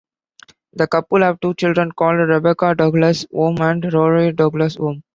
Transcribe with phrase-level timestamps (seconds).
[0.73, 5.03] The couple have two children called Rebecca Douglas-Home and Rory Douglas-Home.